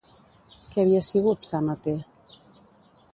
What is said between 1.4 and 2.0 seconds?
Psàmate?